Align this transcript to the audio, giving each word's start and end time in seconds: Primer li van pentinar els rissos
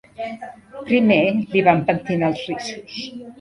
Primer 0.87 1.17
li 1.51 1.63
van 1.69 1.85
pentinar 1.91 2.31
els 2.35 2.43
rissos 2.49 2.99